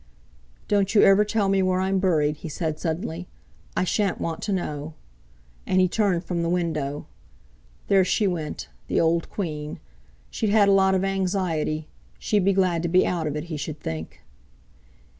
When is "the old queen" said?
8.87-9.79